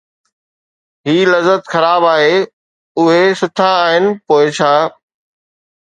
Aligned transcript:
هي 1.07 1.25
لذت 1.31 1.63
خراب 1.73 2.03
آهي، 2.15 2.35
اهي 2.99 3.23
سٺا 3.39 3.69
آهن، 3.85 4.05
پوءِ 4.27 4.45
ڇا! 4.57 4.73